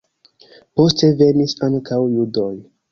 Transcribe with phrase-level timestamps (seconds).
[0.81, 2.55] Poste venis ankaŭ judoj.